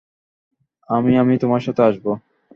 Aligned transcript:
আমি-- 0.89 1.19
আমি 1.21 1.33
তোমার 1.37 1.61
সাথে 1.61 1.81
আসব। 1.83 2.05